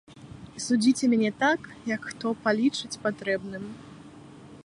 [0.59, 1.61] І судзіце мяне так,
[1.93, 3.71] як хто палічыць патрэбным.